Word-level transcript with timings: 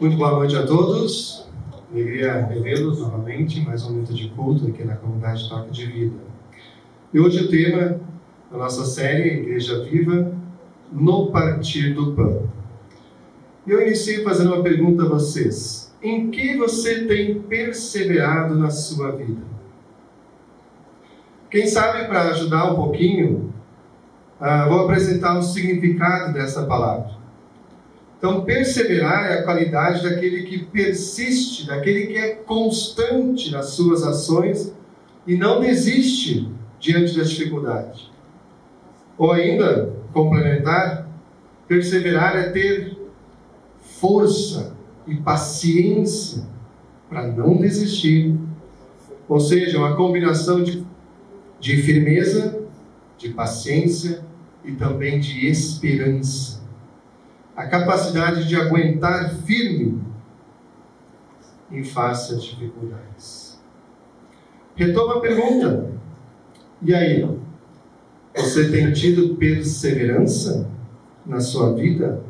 Muito 0.00 0.16
boa 0.16 0.30
noite 0.30 0.54
a 0.54 0.64
todos. 0.64 1.44
Alegria 1.90 2.46
revê-los 2.46 3.00
novamente, 3.00 3.60
mais 3.62 3.82
um 3.82 3.90
momento 3.90 4.14
de 4.14 4.28
culto 4.28 4.68
aqui 4.68 4.84
na 4.84 4.94
comunidade 4.94 5.48
Toque 5.48 5.72
de 5.72 5.86
Vida. 5.86 6.20
E 7.12 7.18
hoje 7.18 7.44
o 7.44 7.48
tema 7.48 8.00
da 8.48 8.58
nossa 8.58 8.84
série 8.84 9.40
Igreja 9.40 9.82
Viva, 9.82 10.30
no 10.92 11.32
partir 11.32 11.94
do 11.94 12.12
pão. 12.12 12.48
E 13.66 13.72
eu 13.72 13.82
inicio 13.82 14.22
fazendo 14.22 14.54
uma 14.54 14.62
pergunta 14.62 15.02
a 15.02 15.08
vocês. 15.08 15.92
Em 16.00 16.30
que 16.30 16.56
você 16.56 17.04
tem 17.06 17.40
perseverado 17.40 18.54
na 18.54 18.70
sua 18.70 19.10
vida? 19.10 19.42
Quem 21.50 21.66
sabe, 21.66 22.06
para 22.06 22.28
ajudar 22.28 22.70
um 22.70 22.76
pouquinho, 22.76 23.52
uh, 24.40 24.68
vou 24.68 24.84
apresentar 24.84 25.36
o 25.36 25.42
significado 25.42 26.32
dessa 26.34 26.64
palavra. 26.66 27.17
Então, 28.18 28.44
perseverar 28.44 29.30
é 29.30 29.38
a 29.38 29.42
qualidade 29.44 30.02
daquele 30.02 30.42
que 30.42 30.64
persiste, 30.64 31.68
daquele 31.68 32.08
que 32.08 32.18
é 32.18 32.30
constante 32.34 33.52
nas 33.52 33.66
suas 33.66 34.02
ações 34.02 34.74
e 35.24 35.36
não 35.36 35.60
desiste 35.60 36.50
diante 36.80 37.16
da 37.16 37.22
dificuldade. 37.22 38.10
Ou 39.16 39.30
ainda, 39.30 39.94
complementar, 40.12 41.08
perseverar 41.68 42.36
é 42.36 42.50
ter 42.50 42.98
força 44.00 44.76
e 45.06 45.14
paciência 45.14 46.42
para 47.08 47.24
não 47.28 47.56
desistir. 47.56 48.36
Ou 49.28 49.38
seja, 49.38 49.78
uma 49.78 49.94
combinação 49.94 50.64
de, 50.64 50.84
de 51.60 51.76
firmeza, 51.82 52.62
de 53.16 53.28
paciência 53.28 54.24
e 54.64 54.72
também 54.72 55.20
de 55.20 55.46
esperança 55.46 56.57
a 57.58 57.66
capacidade 57.66 58.46
de 58.46 58.54
aguentar 58.54 59.34
firme 59.34 60.00
em 61.72 61.82
face 61.82 62.32
às 62.32 62.44
dificuldades. 62.44 63.60
Retoma 64.76 65.16
a 65.16 65.20
pergunta. 65.20 65.90
E 66.80 66.94
aí? 66.94 67.28
Você 68.36 68.70
tem 68.70 68.92
tido 68.92 69.34
perseverança 69.34 70.70
na 71.26 71.40
sua 71.40 71.74
vida? 71.74 72.22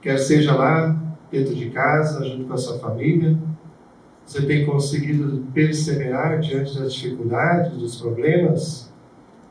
Quer 0.00 0.16
seja 0.16 0.54
lá 0.54 0.98
dentro 1.30 1.54
de 1.54 1.68
casa, 1.68 2.24
junto 2.24 2.46
com 2.46 2.54
a 2.54 2.56
sua 2.56 2.78
família, 2.78 3.36
você 4.24 4.40
tem 4.46 4.64
conseguido 4.64 5.46
perseverar 5.52 6.40
diante 6.40 6.78
das 6.78 6.94
dificuldades, 6.94 7.76
dos 7.76 8.00
problemas, 8.00 8.90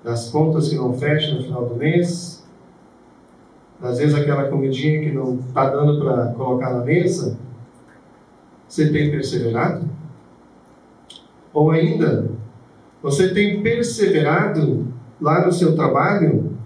das 0.04 0.32
contas 0.32 0.70
que 0.70 0.76
não 0.76 0.98
fecham 0.98 1.36
no 1.36 1.44
final 1.44 1.70
do 1.70 1.76
mês? 1.76 2.41
Às 3.82 3.98
vezes 3.98 4.14
aquela 4.14 4.48
comidinha 4.48 5.02
que 5.02 5.12
não 5.12 5.40
está 5.40 5.70
dando 5.70 6.00
para 6.00 6.28
colocar 6.34 6.72
na 6.72 6.84
mesa, 6.84 7.38
você 8.68 8.92
tem 8.92 9.10
perseverado? 9.10 9.90
Ou 11.52 11.72
ainda, 11.72 12.30
você 13.02 13.34
tem 13.34 13.62
perseverado 13.62 14.88
lá 15.20 15.46
no 15.46 15.52
seu 15.52 15.76
trabalho, 15.76 16.58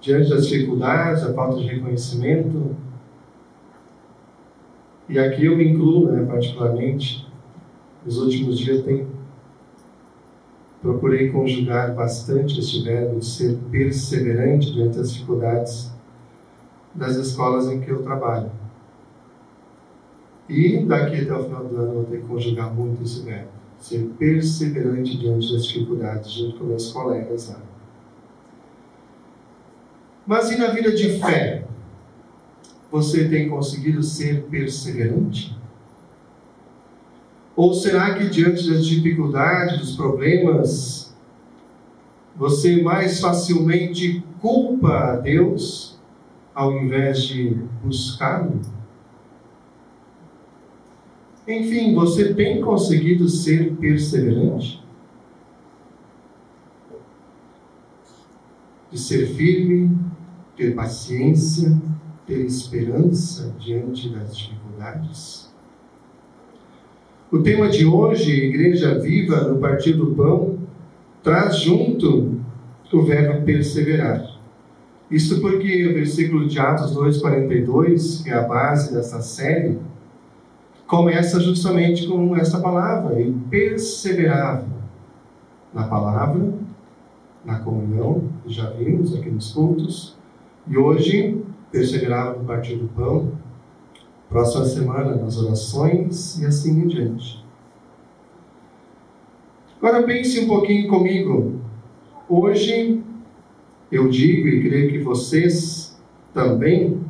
diante 0.00 0.30
das 0.30 0.46
dificuldades, 0.46 1.22
da 1.22 1.34
falta 1.34 1.58
de 1.58 1.66
reconhecimento? 1.66 2.74
E 5.08 5.18
aqui 5.18 5.44
eu 5.44 5.56
me 5.56 5.68
incluo, 5.68 6.10
né, 6.10 6.24
particularmente, 6.24 7.30
nos 8.04 8.18
últimos 8.18 8.58
dias 8.58 8.82
tem 8.82 9.06
procurei 10.86 11.30
conjugar 11.30 11.94
bastante 11.94 12.60
este 12.60 12.82
verbo 12.82 13.18
de 13.18 13.26
ser 13.26 13.58
perseverante 13.70 14.72
diante 14.72 14.96
das 14.96 15.12
dificuldades 15.12 15.90
das 16.94 17.16
escolas 17.16 17.66
em 17.66 17.80
que 17.80 17.90
eu 17.90 18.02
trabalho. 18.02 18.50
E 20.48 20.78
daqui 20.84 21.22
até 21.22 21.34
o 21.34 21.44
final 21.44 21.64
do 21.64 21.76
ano 21.76 21.88
eu 21.88 21.94
vou 21.94 22.04
ter 22.04 22.20
que 22.20 22.26
conjugar 22.26 22.72
muito 22.72 23.02
esse 23.02 23.20
verbo. 23.22 23.48
Ser 23.78 24.08
perseverante 24.18 25.18
diante 25.18 25.52
das 25.52 25.66
dificuldades, 25.66 26.32
junto 26.32 26.58
com 26.58 26.64
meus 26.64 26.90
colegas 26.92 27.50
lá. 27.50 27.60
Mas 30.24 30.50
e 30.50 30.56
na 30.56 30.68
vida 30.68 30.92
de 30.92 31.18
fé? 31.18 31.66
Você 32.90 33.28
tem 33.28 33.48
conseguido 33.48 34.02
ser 34.02 34.44
perseverante? 34.44 35.56
Ou 37.56 37.72
será 37.72 38.14
que 38.14 38.28
diante 38.28 38.68
das 38.70 38.84
dificuldades, 38.84 39.78
dos 39.78 39.96
problemas, 39.96 41.16
você 42.36 42.82
mais 42.82 43.18
facilmente 43.18 44.22
culpa 44.42 44.88
a 44.88 45.16
Deus 45.16 45.98
ao 46.54 46.78
invés 46.78 47.22
de 47.22 47.56
buscá-lo? 47.82 48.60
Enfim, 51.48 51.94
você 51.94 52.34
tem 52.34 52.60
conseguido 52.60 53.26
ser 53.26 53.74
perseverante? 53.76 54.84
De 58.90 58.98
ser 58.98 59.28
firme, 59.28 59.96
ter 60.56 60.74
paciência, 60.74 61.80
ter 62.26 62.44
esperança 62.44 63.54
diante 63.58 64.10
das 64.10 64.36
dificuldades? 64.36 65.55
O 67.28 67.40
tema 67.40 67.68
de 67.68 67.84
hoje, 67.84 68.30
Igreja 68.30 69.00
Viva 69.00 69.40
no 69.48 69.58
Partir 69.58 69.94
do 69.94 70.14
Pão, 70.14 70.58
traz 71.24 71.58
junto 71.58 72.40
o 72.92 73.02
verbo 73.02 73.44
perseverar. 73.44 74.38
Isso 75.10 75.40
porque 75.40 75.88
o 75.88 75.94
versículo 75.94 76.46
de 76.46 76.56
Atos 76.60 76.94
2,42, 76.94 78.22
que 78.22 78.30
é 78.30 78.34
a 78.34 78.42
base 78.42 78.94
dessa 78.94 79.20
série, 79.20 79.76
começa 80.86 81.40
justamente 81.40 82.06
com 82.06 82.36
essa 82.36 82.60
palavra, 82.60 83.20
e 83.20 83.32
perseverava 83.50 84.68
na 85.74 85.82
palavra, 85.82 86.54
na 87.44 87.58
comunhão, 87.58 88.22
já 88.46 88.70
vimos 88.70 89.16
aqui 89.16 89.30
nos 89.30 89.52
cultos, 89.52 90.16
e 90.68 90.78
hoje 90.78 91.42
perseverava 91.72 92.38
no 92.38 92.44
partir 92.44 92.76
do 92.76 92.86
pão, 92.86 93.32
Próxima 94.28 94.64
semana 94.64 95.14
nas 95.16 95.38
orações 95.38 96.38
e 96.40 96.46
assim 96.46 96.80
em 96.80 96.88
diante. 96.88 97.44
Agora 99.78 100.02
pense 100.02 100.40
um 100.40 100.48
pouquinho 100.48 100.88
comigo. 100.88 101.60
Hoje 102.28 103.02
eu 103.90 104.08
digo 104.08 104.48
e 104.48 104.62
creio 104.68 104.90
que 104.90 104.98
vocês 104.98 105.96
também, 106.34 107.00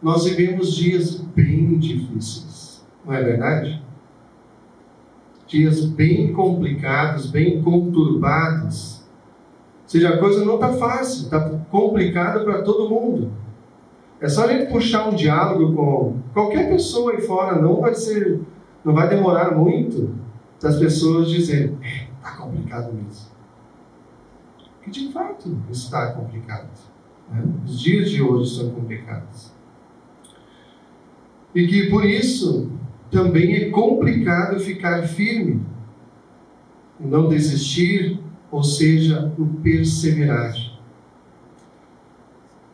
nós 0.00 0.24
vivemos 0.24 0.74
dias 0.74 1.16
bem 1.16 1.78
difíceis, 1.78 2.84
não 3.04 3.12
é 3.12 3.22
verdade? 3.22 3.82
Dias 5.46 5.84
bem 5.84 6.32
complicados, 6.32 7.30
bem 7.30 7.60
conturbados. 7.60 9.02
Ou 9.82 9.88
seja, 9.88 10.10
a 10.10 10.18
coisa 10.18 10.44
não 10.44 10.54
está 10.54 10.72
fácil, 10.74 11.24
está 11.24 11.40
complicada 11.70 12.44
para 12.44 12.62
todo 12.62 12.88
mundo. 12.88 13.32
É 14.22 14.28
só 14.28 14.44
a 14.44 14.52
gente 14.52 14.70
puxar 14.70 15.08
um 15.08 15.16
diálogo 15.16 15.74
com 15.74 16.20
qualquer 16.32 16.68
pessoa 16.68 17.12
aí 17.12 17.20
fora, 17.20 17.60
não 17.60 17.80
vai 17.80 17.92
ser, 17.92 18.40
não 18.84 18.94
vai 18.94 19.08
demorar 19.08 19.50
muito 19.50 20.14
das 20.60 20.78
pessoas 20.78 21.28
dizerem, 21.28 21.76
está 21.82 22.34
é, 22.34 22.36
complicado 22.36 22.92
mesmo. 22.92 23.32
Que 24.80 24.90
de 24.90 25.12
fato 25.12 25.60
está 25.72 26.12
complicado. 26.12 26.70
Né? 27.32 27.44
Os 27.64 27.80
dias 27.80 28.10
de 28.10 28.22
hoje 28.22 28.58
são 28.58 28.70
complicados. 28.70 29.52
E 31.52 31.66
que 31.66 31.90
por 31.90 32.04
isso 32.04 32.70
também 33.10 33.56
é 33.56 33.70
complicado 33.70 34.60
ficar 34.60 35.02
firme, 35.02 35.66
não 37.00 37.28
desistir, 37.28 38.20
ou 38.52 38.62
seja, 38.62 39.32
o 39.36 39.44
perseverar. 39.46 40.71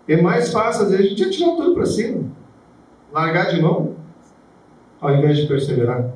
É 0.08 0.20
mais 0.22 0.50
fácil, 0.50 0.84
às 0.84 0.90
vezes, 0.90 1.06
a 1.06 1.08
gente 1.10 1.24
atirar 1.24 1.56
tudo 1.56 1.74
para 1.74 1.84
cima, 1.84 2.24
largar 3.12 3.50
de 3.54 3.60
mão, 3.60 3.94
ao 5.00 5.14
invés 5.14 5.36
de 5.36 5.46
perseverar. 5.46 6.10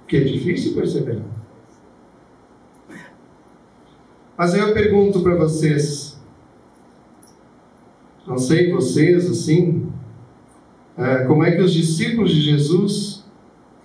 Porque 0.00 0.18
é 0.18 0.24
difícil 0.24 0.74
perseverar. 0.74 1.24
Mas 4.36 4.54
aí 4.54 4.60
eu 4.60 4.74
pergunto 4.74 5.22
para 5.22 5.36
vocês, 5.36 6.20
não 8.26 8.36
sei 8.36 8.72
vocês 8.72 9.30
assim, 9.30 9.90
é, 10.98 11.24
como 11.24 11.44
é 11.44 11.52
que 11.52 11.62
os 11.62 11.72
discípulos 11.72 12.30
de 12.30 12.42
Jesus, 12.42 13.24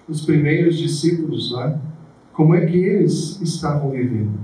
os 0.08 0.26
primeiros 0.26 0.78
discípulos 0.78 1.52
lá, 1.52 1.80
como 2.34 2.54
é 2.56 2.66
que 2.66 2.78
eles 2.78 3.42
estavam 3.42 3.92
vivendo? 3.92 4.40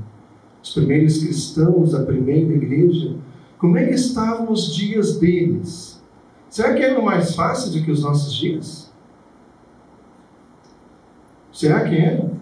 Os 0.62 0.74
primeiros 0.74 1.18
cristãos 1.18 1.92
da 1.92 2.04
primeira 2.04 2.54
igreja, 2.54 3.16
como 3.64 3.78
é 3.78 3.86
que 3.86 3.94
estavam 3.94 4.52
os 4.52 4.76
dias 4.76 5.18
deles? 5.20 6.04
Será 6.50 6.74
que 6.74 6.84
eram 6.84 7.02
mais 7.02 7.34
fáceis 7.34 7.74
do 7.74 7.82
que 7.82 7.92
os 7.92 8.04
nossos 8.04 8.36
dias? 8.36 8.94
Será 11.50 11.88
que 11.88 11.96
eram? 11.96 12.34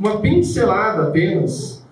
Uma 0.00 0.22
pincelada 0.22 1.08
apenas. 1.08 1.86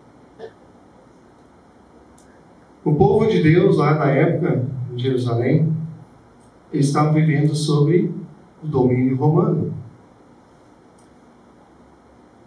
O 2.83 2.95
povo 2.95 3.27
de 3.27 3.43
Deus, 3.43 3.77
lá 3.77 3.93
na 3.95 4.07
época, 4.07 4.65
em 4.91 4.99
Jerusalém, 4.99 5.71
eles 6.73 6.87
estavam 6.87 7.13
vivendo 7.13 7.55
sobre 7.55 8.11
o 8.63 8.67
domínio 8.67 9.19
romano. 9.19 9.75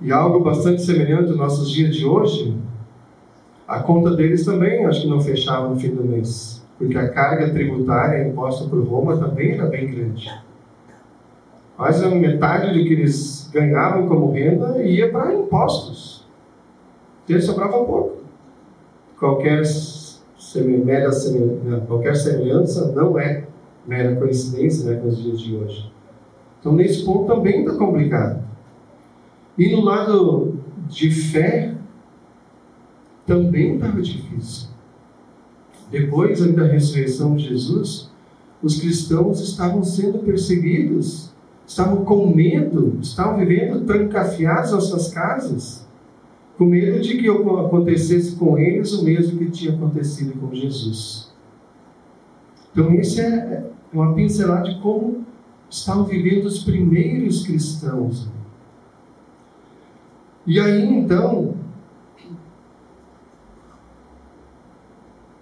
E 0.01 0.11
algo 0.11 0.43
bastante 0.43 0.81
semelhante 0.81 1.29
aos 1.29 1.37
nossos 1.37 1.69
dias 1.69 1.95
de 1.95 2.03
hoje, 2.03 2.57
a 3.67 3.79
conta 3.79 4.15
deles 4.15 4.45
também 4.45 4.85
acho 4.85 5.01
que 5.01 5.07
não 5.07 5.19
fechava 5.19 5.67
no 5.67 5.77
fim 5.77 5.89
do 5.89 6.03
mês, 6.03 6.65
porque 6.77 6.97
a 6.97 7.09
carga 7.09 7.49
tributária 7.49 8.25
imposta 8.25 8.67
por 8.69 8.81
Roma 8.87 9.17
também 9.17 9.51
era 9.51 9.65
bem 9.65 9.91
grande. 9.91 10.31
Quase 11.75 12.07
metade 12.15 12.73
do 12.73 12.85
que 12.85 12.93
eles 12.93 13.49
ganhavam 13.53 14.07
como 14.07 14.31
renda 14.31 14.81
ia 14.81 15.11
para 15.11 15.35
impostos. 15.35 16.25
E 17.27 17.39
sobrava 17.41 17.83
pouco. 17.83 18.17
Qualquer, 19.19 19.61
mera 20.83 21.11
semelhança, 21.11 21.85
qualquer 21.87 22.15
semelhança 22.15 22.91
não 22.93 23.19
é 23.19 23.43
mera 23.85 24.15
coincidência 24.15 24.89
né, 24.89 24.99
com 24.99 25.09
os 25.09 25.21
dias 25.21 25.39
de 25.39 25.55
hoje. 25.55 25.91
Então, 26.59 26.71
nesse 26.71 27.05
ponto 27.05 27.25
também 27.25 27.63
está 27.63 27.77
complicado. 27.77 28.43
E 29.57 29.75
no 29.75 29.81
lado 29.81 30.59
de 30.87 31.11
fé, 31.11 31.76
também 33.27 33.75
estava 33.75 34.01
difícil. 34.01 34.69
Depois 35.91 36.39
da 36.53 36.65
ressurreição 36.65 37.35
de 37.35 37.49
Jesus, 37.49 38.09
os 38.63 38.79
cristãos 38.79 39.39
estavam 39.41 39.83
sendo 39.83 40.19
perseguidos, 40.19 41.31
estavam 41.67 42.03
com 42.03 42.33
medo, 42.33 42.97
estavam 43.01 43.37
vivendo 43.37 43.85
trancafiados 43.85 44.73
às 44.73 44.85
suas 44.85 45.09
casas, 45.09 45.85
com 46.57 46.65
medo 46.65 46.99
de 47.01 47.17
que 47.17 47.29
acontecesse 47.29 48.35
com 48.35 48.57
eles 48.57 48.93
o 48.93 49.03
mesmo 49.03 49.37
que 49.37 49.51
tinha 49.51 49.73
acontecido 49.73 50.39
com 50.39 50.53
Jesus. 50.55 51.31
Então, 52.71 52.93
isso 52.95 53.21
é 53.21 53.65
uma 53.93 54.13
pincelada 54.13 54.69
de 54.69 54.79
como 54.81 55.25
estavam 55.69 56.05
vivendo 56.05 56.45
os 56.45 56.63
primeiros 56.63 57.45
cristãos. 57.45 58.27
E 60.45 60.59
aí 60.59 60.85
então, 60.85 61.56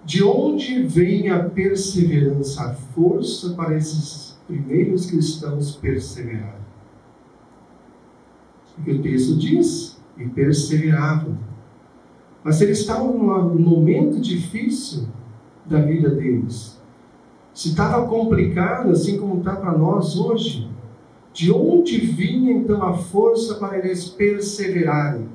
de 0.05 0.23
onde 0.23 0.83
vem 0.83 1.29
a 1.29 1.49
perseverança, 1.49 2.63
a 2.63 2.73
força 2.73 3.49
para 3.55 3.75
esses 3.75 4.37
primeiros 4.47 5.07
cristãos 5.07 5.75
perseverarem? 5.75 6.65
Porque 8.75 8.91
o 8.91 9.01
texto 9.01 9.35
diz, 9.37 9.95
e 10.17 10.27
perseveravam. 10.27 11.37
Mas 12.43 12.61
eles 12.61 12.79
estavam 12.79 13.17
num 13.17 13.59
momento 13.59 14.19
difícil 14.19 15.07
da 15.65 15.81
vida 15.81 16.09
deles. 16.09 16.79
Se 17.53 17.69
estava 17.69 18.07
complicado, 18.07 18.91
assim 18.91 19.17
como 19.17 19.39
está 19.39 19.55
para 19.55 19.75
nós 19.75 20.17
hoje, 20.17 20.69
de 21.33 21.51
onde 21.51 21.97
vinha 21.97 22.53
então 22.53 22.83
a 22.83 22.93
força 22.93 23.55
para 23.55 23.79
eles 23.79 24.07
perseverarem? 24.07 25.27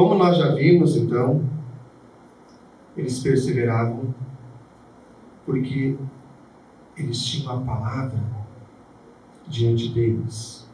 Como 0.00 0.14
nós 0.14 0.38
já 0.38 0.54
vimos, 0.54 0.96
então, 0.96 1.42
eles 2.96 3.18
perseveravam 3.18 4.14
porque 5.44 5.94
eles 6.96 7.22
tinham 7.22 7.52
a 7.52 7.60
palavra 7.60 8.18
diante 9.46 9.90
deles. 9.90 10.66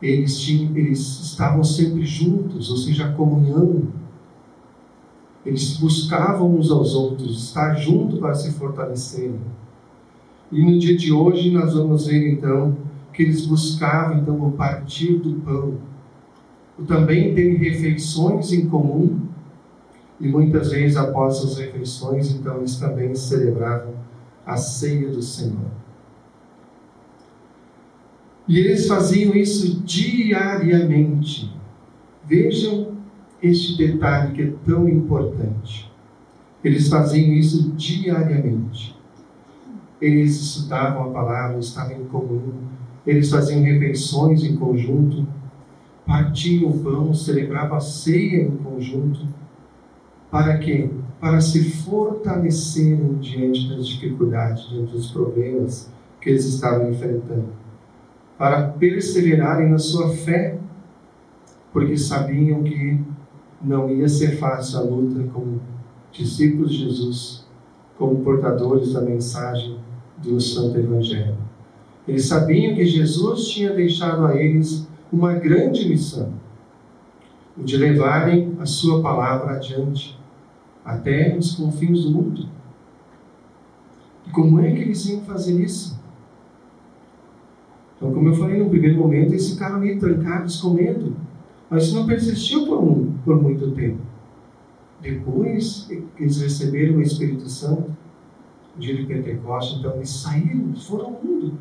Eles, 0.00 0.38
tinham, 0.38 0.76
eles 0.76 1.00
estavam 1.00 1.64
sempre 1.64 2.06
juntos, 2.06 2.70
ou 2.70 2.76
seja, 2.76 3.06
a 3.06 3.12
comunhão. 3.12 3.88
Eles 5.44 5.78
buscavam 5.78 6.54
uns 6.54 6.70
aos 6.70 6.94
outros, 6.94 7.42
estar 7.48 7.74
junto 7.74 8.18
para 8.18 8.34
se 8.34 8.52
fortalecerem. 8.52 9.40
E 10.52 10.64
no 10.64 10.78
dia 10.78 10.96
de 10.96 11.12
hoje 11.12 11.50
nós 11.50 11.74
vamos 11.74 12.06
ver 12.06 12.34
então 12.34 12.76
que 13.12 13.24
eles 13.24 13.44
buscavam 13.44 14.18
então 14.18 14.46
o 14.46 14.52
partir 14.52 15.18
do 15.18 15.40
pão, 15.40 15.97
também 16.86 17.34
ter 17.34 17.56
refeições 17.56 18.52
em 18.52 18.68
comum 18.68 19.20
e 20.20 20.28
muitas 20.28 20.70
vezes 20.70 20.96
após 20.96 21.38
as 21.38 21.58
refeições 21.58 22.30
então 22.30 22.58
eles 22.58 22.76
também 22.76 23.14
celebravam 23.14 23.94
a 24.46 24.56
ceia 24.56 25.10
do 25.10 25.22
Senhor. 25.22 25.70
E 28.48 28.58
eles 28.58 28.86
faziam 28.86 29.34
isso 29.34 29.82
diariamente. 29.82 31.54
Vejam 32.24 32.96
este 33.42 33.76
detalhe 33.76 34.32
que 34.32 34.42
é 34.42 34.52
tão 34.64 34.88
importante. 34.88 35.92
Eles 36.64 36.88
faziam 36.88 37.32
isso 37.32 37.72
diariamente. 37.72 38.98
Eles 40.00 40.40
estudavam 40.40 41.10
a 41.10 41.12
palavra, 41.12 41.58
estavam 41.58 42.00
em 42.00 42.04
comum, 42.04 42.54
eles 43.06 43.30
faziam 43.30 43.62
refeições 43.62 44.42
em 44.42 44.56
conjunto, 44.56 45.26
partiam 46.08 46.70
o 46.70 46.78
pão, 46.78 47.12
celebravam 47.12 47.76
a 47.76 47.80
ceia 47.80 48.42
em 48.42 48.56
conjunto. 48.56 49.28
Para 50.30 50.56
quê? 50.56 50.88
Para 51.20 51.38
se 51.42 51.70
fortalecerem 51.70 53.16
diante 53.16 53.68
das 53.68 53.86
dificuldades, 53.86 54.70
diante 54.70 54.92
dos 54.92 55.10
problemas 55.10 55.92
que 56.18 56.30
eles 56.30 56.46
estavam 56.46 56.90
enfrentando. 56.90 57.50
Para 58.38 58.68
perseverarem 58.68 59.68
na 59.68 59.78
sua 59.78 60.08
fé, 60.08 60.58
porque 61.74 61.98
sabiam 61.98 62.62
que 62.62 62.98
não 63.60 63.90
ia 63.90 64.08
ser 64.08 64.38
fácil 64.38 64.78
a 64.78 64.82
luta 64.82 65.22
como 65.30 65.60
discípulos 66.10 66.72
de 66.72 66.84
Jesus, 66.84 67.46
como 67.98 68.24
portadores 68.24 68.94
da 68.94 69.02
mensagem 69.02 69.76
do 70.16 70.40
Santo 70.40 70.78
Evangelho. 70.78 71.36
Eles 72.06 72.24
sabiam 72.24 72.74
que 72.74 72.86
Jesus 72.86 73.48
tinha 73.48 73.74
deixado 73.74 74.24
a 74.24 74.34
eles 74.34 74.87
uma 75.12 75.34
grande 75.34 75.88
missão, 75.88 76.32
o 77.56 77.62
de 77.62 77.76
levarem 77.76 78.56
a 78.60 78.66
sua 78.66 79.02
palavra 79.02 79.54
adiante, 79.54 80.18
até 80.84 81.36
os 81.36 81.54
confins 81.54 82.04
do 82.04 82.10
mundo. 82.10 82.48
E 84.26 84.30
como 84.30 84.60
é 84.60 84.70
que 84.70 84.80
eles 84.82 85.06
iam 85.06 85.22
fazer 85.22 85.60
isso? 85.60 85.98
Então, 87.96 88.12
como 88.12 88.28
eu 88.28 88.34
falei 88.34 88.62
no 88.62 88.70
primeiro 88.70 88.98
momento, 88.98 89.32
eles 89.32 89.50
ficaram 89.50 89.76
ali 89.76 89.98
trancados 89.98 90.60
com 90.60 90.70
medo. 90.70 91.16
Mas 91.68 91.84
isso 91.84 91.96
não 91.96 92.06
persistiu 92.06 92.66
por, 92.66 92.78
um, 92.78 93.12
por 93.24 93.42
muito 93.42 93.70
tempo. 93.72 94.00
Depois 95.00 95.88
eles 96.18 96.40
receberam 96.40 96.96
o 96.96 97.02
Espírito 97.02 97.48
Santo, 97.48 97.96
dia 98.76 98.96
de 98.96 99.04
Pentecostes, 99.04 99.78
então 99.78 99.94
eles 99.96 100.10
saíram, 100.10 100.74
foram 100.74 101.06
ao 101.06 101.12
mundo. 101.22 101.58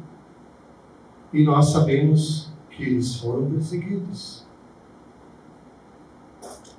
E 1.34 1.44
nós 1.44 1.70
sabemos 1.70 2.52
que 2.78 2.84
eles 2.84 3.16
foram 3.16 3.50
perseguidos. 3.50 4.46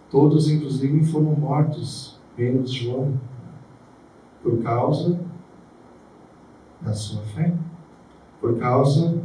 Todos, 0.08 0.48
inclusive, 0.48 1.04
foram 1.04 1.34
mortos, 1.34 2.18
menos 2.36 2.72
João, 2.72 3.20
por 4.40 4.62
causa 4.62 5.20
da 6.80 6.94
sua 6.94 7.20
fé, 7.22 7.52
por 8.40 8.56
causa 8.58 9.20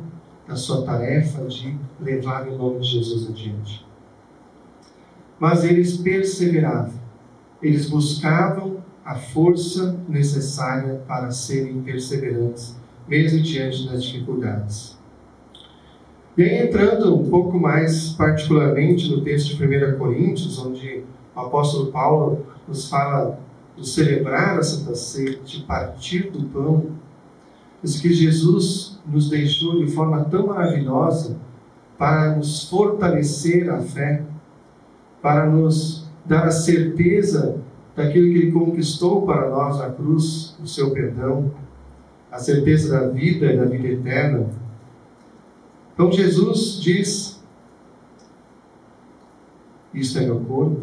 da 0.48 0.56
sua 0.56 0.84
tarefa 0.84 1.46
de 1.46 1.78
levar 2.02 2.48
o 2.48 2.58
nome 2.58 2.80
de 2.80 2.88
Jesus 2.88 3.30
adiante. 3.30 3.86
Mas 5.40 5.64
eles 5.64 5.98
perseveravam, 5.98 7.00
eles 7.62 7.88
buscavam 7.88 8.84
a 9.06 9.16
força 9.16 9.98
necessária 10.10 11.04
para 11.08 11.30
serem 11.30 11.84
perseverantes, 11.84 12.76
mesmo 13.08 13.42
diante 13.44 13.88
das 13.88 14.04
dificuldades. 14.04 15.03
E 16.36 16.42
aí, 16.42 16.68
entrando 16.68 17.16
um 17.16 17.30
pouco 17.30 17.60
mais 17.60 18.10
particularmente 18.10 19.08
no 19.08 19.22
texto 19.22 19.56
de 19.56 19.64
1 19.64 19.98
Coríntios, 20.00 20.58
onde 20.58 21.04
o 21.36 21.40
apóstolo 21.40 21.92
Paulo 21.92 22.46
nos 22.68 22.90
fala 22.90 23.40
de 23.78 23.88
celebrar 23.88 24.58
a 24.58 24.64
Santa 24.64 24.96
Ceia, 24.96 25.38
de 25.46 25.62
partir 25.62 26.32
do 26.32 26.46
pão, 26.46 26.88
isso 27.84 28.02
que 28.02 28.12
Jesus 28.12 29.00
nos 29.06 29.30
deixou 29.30 29.86
de 29.86 29.92
forma 29.92 30.24
tão 30.26 30.48
maravilhosa 30.48 31.38
para 32.00 32.36
nos 32.36 32.68
fortalecer 32.68 33.70
a 33.70 33.80
fé, 33.80 34.24
para 35.22 35.48
nos 35.48 36.10
dar 36.26 36.48
a 36.48 36.52
certeza 36.52 37.58
daquilo 37.96 38.32
que 38.32 38.40
Ele 38.40 38.52
conquistou 38.52 39.24
para 39.24 39.50
nós 39.50 39.78
na 39.78 39.90
cruz, 39.90 40.58
o 40.64 40.68
seu 40.68 40.92
perdão, 40.92 41.52
a 42.32 42.40
certeza 42.40 43.00
da 43.00 43.08
vida 43.10 43.54
e 43.54 43.58
da 43.58 43.66
vida 43.66 43.88
eterna. 43.88 44.63
Então 45.94 46.12
Jesus 46.12 46.82
diz: 46.82 47.44
Isto 49.94 50.20
é 50.20 50.26
meu 50.26 50.40
corpo, 50.40 50.82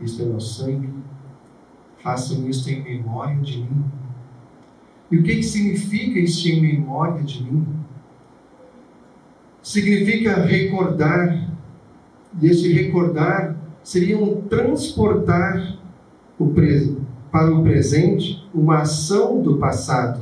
isto 0.00 0.22
é 0.22 0.24
meu 0.24 0.40
sangue, 0.40 0.88
façam 2.02 2.48
isto 2.48 2.68
em 2.70 2.82
memória 2.82 3.38
de 3.40 3.58
mim. 3.58 3.84
E 5.10 5.18
o 5.18 5.22
que, 5.22 5.36
que 5.36 5.42
significa 5.42 6.18
isto 6.18 6.48
em 6.48 6.62
memória 6.62 7.22
de 7.22 7.44
mim? 7.44 7.66
Significa 9.62 10.42
recordar, 10.42 11.50
e 12.40 12.46
esse 12.46 12.72
recordar 12.72 13.56
seria 13.82 14.18
um 14.18 14.40
transportar 14.42 15.78
para 17.30 17.54
o 17.54 17.62
presente 17.62 18.42
uma 18.54 18.80
ação 18.80 19.42
do 19.42 19.58
passado, 19.58 20.20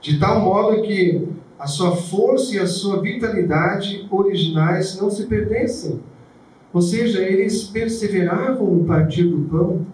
de 0.00 0.18
tal 0.18 0.40
modo 0.40 0.82
que 0.82 1.28
a 1.58 1.66
sua 1.66 1.96
força 1.96 2.54
e 2.54 2.58
a 2.58 2.66
sua 2.66 3.00
vitalidade 3.02 4.06
originais 4.10 4.96
não 5.00 5.10
se 5.10 5.26
perdessem. 5.26 6.00
Ou 6.72 6.80
seja, 6.80 7.20
eles 7.20 7.64
perseveravam 7.64 8.74
no 8.74 8.84
partir 8.84 9.24
do 9.24 9.48
pão, 9.48 9.86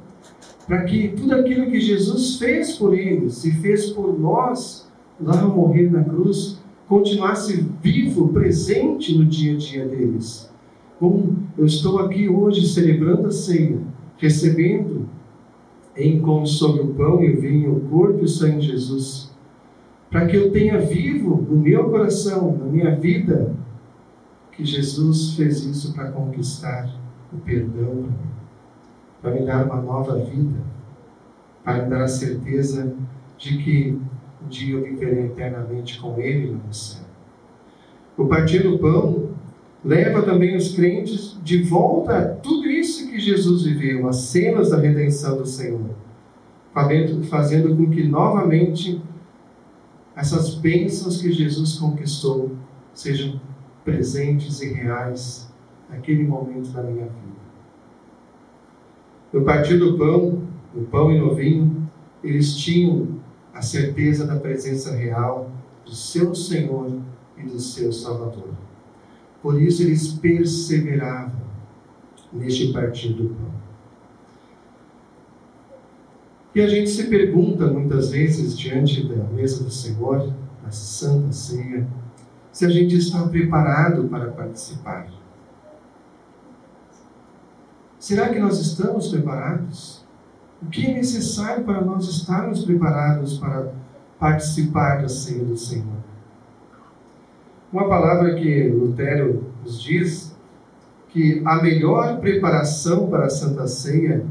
para 0.67 0.85
que 0.85 1.09
tudo 1.09 1.35
aquilo 1.35 1.71
que 1.71 1.81
Jesus 1.81 2.37
fez 2.37 2.77
por 2.77 2.95
eles 2.95 3.45
e 3.45 3.53
fez 3.53 3.91
por 3.91 4.19
nós, 4.19 4.91
lá 5.21 5.41
ao 5.41 5.55
morrer 5.55 5.91
na 5.91 6.05
cruz, 6.05 6.59
continuasse 6.89 7.67
vivo, 7.83 8.29
presente 8.29 9.17
no 9.17 9.25
dia 9.25 9.55
a 9.55 9.57
dia 9.57 9.87
deles. 9.87 10.51
Como 10.99 11.39
eu 11.57 11.67
estou 11.67 11.99
aqui 11.99 12.29
hoje 12.29 12.69
celebrando 12.69 13.29
a 13.29 13.31
ceia, 13.31 13.79
recebendo 14.19 15.09
em 15.97 16.21
como 16.21 16.47
sobre 16.47 16.83
o 16.83 16.89
pão 16.89 17.23
e 17.23 17.35
o 17.35 17.41
vinho 17.41 17.77
o 17.77 17.81
corpo 17.89 18.21
e 18.21 18.25
o 18.25 18.29
sangue 18.29 18.59
de 18.59 18.69
Jesus, 18.69 19.34
para 20.15 20.27
que 20.27 20.37
eu 20.37 20.53
tenha 20.53 20.79
vivo 20.79 21.45
no 21.51 21.57
meu 21.57 21.91
coração, 21.91 22.57
na 22.57 22.67
minha 22.67 22.95
vida, 22.95 23.53
que 24.53 24.65
Jesus 24.65 25.35
fez 25.35 25.65
isso 25.65 25.93
para 25.93 26.13
conquistar 26.13 26.89
o 27.33 27.39
perdão 27.39 28.11
para 29.21 29.33
me 29.33 29.45
dar 29.45 29.67
uma 29.67 29.83
nova 29.83 30.17
vida, 30.21 30.61
para 31.65 31.83
me 31.83 31.91
dar 31.91 32.05
a 32.05 32.07
certeza 32.07 32.95
de 33.37 33.59
que 33.59 33.99
um 34.41 34.47
dia 34.49 34.77
eu 34.77 34.85
viverei 34.85 35.25
eternamente 35.25 36.01
com 36.01 36.17
Ele 36.21 36.57
no 36.65 36.73
céu. 36.73 37.03
O 38.17 38.27
partir 38.27 38.63
do 38.63 38.79
pão 38.79 39.31
leva 39.85 40.23
também 40.23 40.57
os 40.57 40.77
crentes 40.77 41.37
de 41.43 41.61
volta 41.65 42.19
a 42.19 42.29
tudo 42.37 42.71
isso 42.71 43.11
que 43.11 43.19
Jesus 43.19 43.65
viveu, 43.65 44.09
as 44.09 44.19
cenas 44.19 44.71
da 44.71 44.79
redenção 44.79 45.39
do 45.39 45.45
Senhor, 45.45 45.91
fazendo 46.73 47.77
com 47.77 47.91
que 47.91 48.07
novamente 48.07 49.03
essas 50.17 50.55
bênçãos 50.55 51.21
que 51.21 51.33
Jesus 51.33 51.79
conquistou 51.79 52.57
sejam 52.93 53.41
presentes 53.85 54.63
e 54.63 54.73
reais 54.73 55.53
naquele 55.91 56.25
momento 56.25 56.71
da 56.71 56.83
minha 56.83 57.05
vida. 57.05 57.45
No 59.33 59.43
partir 59.45 59.79
do 59.79 59.99
pão, 59.99 60.43
o 60.75 60.83
pão 60.83 61.13
e 61.13 61.19
no 61.19 61.35
vinho, 61.35 61.91
eles 62.23 62.57
tinham 62.57 63.21
a 63.53 63.61
certeza 63.61 64.27
da 64.27 64.37
presença 64.37 64.95
real 64.95 65.51
do 65.85 65.95
seu 65.95 66.35
Senhor 66.35 67.01
e 67.37 67.43
do 67.43 67.61
seu 67.61 67.93
Salvador. 67.93 68.51
Por 69.43 69.61
isso 69.61 69.83
eles 69.83 70.13
perseveravam 70.13 71.45
neste 72.33 72.73
partir 72.73 73.13
do 73.13 73.29
pão. 73.31 73.64
E 76.55 76.61
a 76.61 76.69
gente 76.69 76.89
se 76.89 77.09
pergunta 77.09 77.67
muitas 77.67 78.11
vezes 78.11 78.57
diante 78.57 79.07
da 79.09 79.25
mesa 79.25 79.65
do 79.65 79.71
Senhor, 79.71 80.33
da 80.63 80.71
Santa 80.71 81.33
Ceia, 81.33 81.85
se 82.53 82.65
a 82.65 82.69
gente 82.69 82.97
está 82.97 83.27
preparado 83.27 84.05
para 84.05 84.31
participar. 84.31 85.09
Será 87.99 88.29
que 88.29 88.39
nós 88.39 88.61
estamos 88.61 89.09
preparados? 89.09 90.05
O 90.63 90.67
que 90.67 90.87
é 90.87 90.95
necessário 90.95 91.65
para 91.65 91.81
nós 91.81 92.07
estarmos 92.09 92.65
preparados 92.65 93.39
para 93.39 93.73
participar 94.21 95.03
da 95.03 95.09
ceia 95.09 95.45
do 95.45 95.57
Senhor? 95.57 96.05
Uma 97.73 97.89
palavra 97.89 98.37
que 98.37 98.69
Lutero 98.69 99.53
nos 99.65 99.83
diz 99.83 100.37
que 101.09 101.43
a 101.45 101.61
melhor 101.61 102.21
preparação 102.21 103.09
para 103.09 103.27
a 103.27 103.31
Santa 103.31 103.67
Ceia 103.67 104.25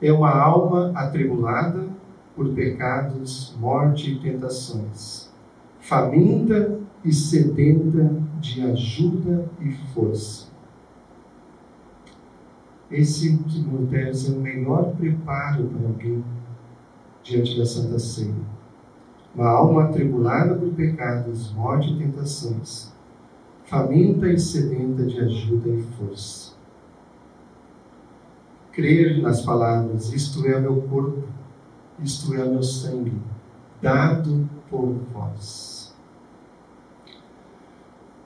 é 0.00 0.12
uma 0.12 0.30
alma 0.30 0.92
atribulada 0.94 1.88
por 2.34 2.48
pecados, 2.54 3.54
morte 3.58 4.12
e 4.12 4.18
tentações, 4.18 5.30
faminta 5.80 6.78
e 7.04 7.12
sedenta 7.12 8.14
de 8.40 8.62
ajuda 8.62 9.48
e 9.60 9.72
força. 9.92 10.48
Esse, 12.90 13.28
segundo 13.28 13.82
Lutero, 13.82 14.10
é 14.10 14.30
o 14.30 14.40
melhor 14.40 14.96
preparo 14.96 15.64
para 15.64 15.88
alguém 15.88 16.24
diante 17.22 17.56
da 17.56 17.64
Santa 17.64 17.98
Ceia 17.98 18.34
uma 19.34 19.48
alma 19.48 19.84
atribulada 19.84 20.54
por 20.56 20.70
pecados, 20.70 21.52
morte 21.52 21.92
e 21.92 21.98
tentações, 21.98 22.92
faminta 23.64 24.28
e 24.28 24.38
sedenta 24.38 25.04
de 25.04 25.20
ajuda 25.20 25.68
e 25.68 25.82
força. 25.82 26.49
Crer 28.80 29.20
nas 29.20 29.42
palavras, 29.42 30.10
isto 30.10 30.46
é 30.46 30.58
meu 30.58 30.80
corpo, 30.80 31.24
isto 32.02 32.32
é 32.32 32.42
meu 32.48 32.62
sangue, 32.62 33.12
dado 33.82 34.48
por 34.70 34.94
vós. 35.12 35.94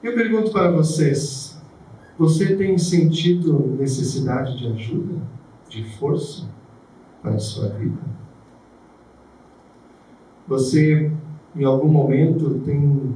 Eu 0.01 0.15
pergunto 0.15 0.51
para 0.51 0.71
vocês, 0.71 1.61
você 2.17 2.55
tem 2.55 2.77
sentido 2.77 3.75
necessidade 3.77 4.57
de 4.57 4.67
ajuda, 4.67 5.15
de 5.67 5.83
força 5.97 6.47
para 7.21 7.33
a 7.33 7.39
sua 7.39 7.67
vida? 7.71 8.01
Você, 10.47 11.11
em 11.53 11.65
algum 11.65 11.89
momento, 11.89 12.61
tem 12.63 13.13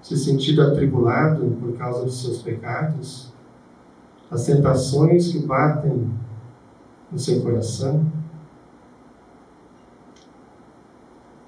se 0.00 0.16
sentido 0.16 0.62
atribulado 0.62 1.54
por 1.60 1.76
causa 1.76 2.06
dos 2.06 2.22
seus 2.22 2.40
pecados? 2.40 3.30
As 4.30 4.46
tentações 4.46 5.30
que 5.30 5.40
batem 5.40 6.26
no 7.10 7.18
seu 7.18 7.42
coração? 7.42 8.10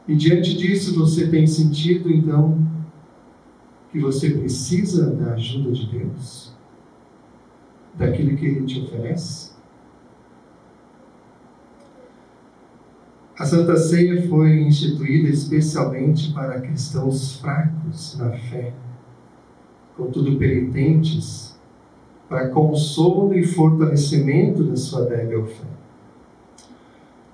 E 0.08 0.16
diante 0.16 0.56
disso, 0.56 0.98
você 0.98 1.28
tem 1.28 1.46
sentido, 1.46 2.10
então, 2.10 2.58
que 3.92 4.00
você 4.00 4.30
precisa 4.30 5.10
da 5.14 5.34
ajuda 5.34 5.72
de 5.72 5.86
Deus? 5.86 6.52
Daquilo 7.96 8.36
que 8.36 8.46
Ele 8.46 8.66
te 8.66 8.80
oferece? 8.80 9.50
A 13.38 13.46
Santa 13.46 13.76
Ceia 13.76 14.28
foi 14.28 14.60
instituída 14.60 15.28
especialmente 15.28 16.32
para 16.34 16.60
cristãos 16.60 17.36
fracos 17.36 18.18
na 18.18 18.32
fé, 18.32 18.74
contudo 19.96 20.36
penitentes, 20.36 21.58
para 22.30 22.48
consolo 22.50 23.34
e 23.34 23.44
fortalecimento 23.44 24.62
da 24.62 24.76
sua 24.76 25.04
débil 25.04 25.46
fé. 25.46 25.66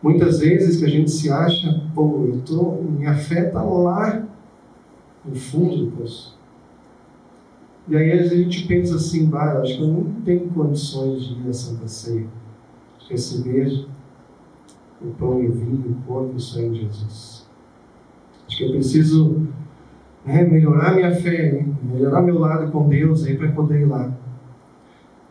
Muitas 0.03 0.41
vezes 0.41 0.79
que 0.79 0.87
a 0.87 0.89
gente 0.89 1.11
se 1.11 1.31
acha, 1.31 1.83
pô, 1.95 2.25
eu 2.27 2.41
tô, 2.41 2.81
minha 2.81 3.15
fé 3.15 3.49
está 3.49 3.63
lá 3.63 4.27
no 5.23 5.37
fundo 5.37 5.85
do 5.85 5.91
poço. 5.93 6.35
E 7.87 7.95
aí 7.95 8.11
a 8.11 8.25
gente 8.25 8.67
pensa 8.67 8.97
assim, 8.97 9.27
bah, 9.27 9.61
acho 9.61 9.77
que 9.77 9.83
eu 9.83 9.89
não 9.89 10.05
tenho 10.25 10.49
condições 10.49 11.25
de 11.25 11.43
ir 11.43 11.51
à 11.51 11.53
Santa 11.53 11.87
Ceia, 11.87 12.27
receber 13.11 13.87
o 15.03 15.09
pão 15.19 15.43
e 15.43 15.47
o 15.47 15.53
vinho, 15.53 15.91
o 15.91 16.07
corpo 16.07 16.33
e 16.33 16.37
o 16.37 16.41
sangue 16.41 16.71
de 16.71 16.85
Jesus. 16.87 17.47
Acho 18.49 18.57
que 18.57 18.65
eu 18.65 18.71
preciso 18.71 19.47
né, 20.25 20.43
melhorar 20.43 20.95
minha 20.95 21.15
fé, 21.15 21.67
melhorar 21.83 22.23
meu 22.23 22.39
lado 22.39 22.73
com 22.73 22.89
Deus 22.89 23.27
aí 23.27 23.37
para 23.37 23.53
poder 23.53 23.83
ir 23.83 23.87
lá. 23.87 24.11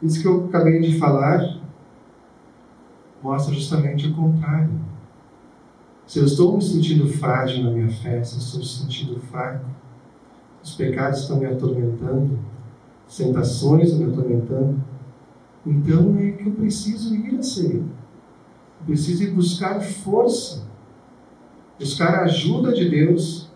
Isso 0.02 0.22
que 0.22 0.28
eu 0.28 0.46
acabei 0.46 0.80
de 0.82 1.00
falar 1.00 1.60
mostra 3.22 3.54
justamente 3.54 4.08
o 4.08 4.14
contrário. 4.14 4.70
Se 6.06 6.20
eu 6.20 6.26
estou 6.26 6.56
me 6.56 6.62
sentindo 6.62 7.08
frágil 7.08 7.64
na 7.64 7.72
minha 7.72 7.90
fé, 7.90 8.24
se 8.24 8.36
eu 8.36 8.40
estou 8.40 8.60
me 8.60 8.66
sentindo 8.66 9.20
fraco, 9.20 9.66
os 10.64 10.76
pecados 10.76 11.22
estão 11.22 11.40
me 11.40 11.48
atormentando, 11.48 12.40
tentações 13.16 13.90
estão 13.90 14.06
me 14.06 14.14
atormentando, 14.14 14.84
então 15.66 16.18
é 16.20 16.32
que 16.32 16.48
eu 16.48 16.54
preciso 16.54 17.16
ir 17.16 17.40
a 17.40 17.42
ser 17.42 17.84
preciso 18.86 19.24
ir 19.24 19.32
buscar 19.32 19.82
força, 19.82 20.64
buscar 21.80 22.16
a 22.16 22.24
ajuda 22.24 22.72
de 22.72 22.90
Deus 22.90 23.50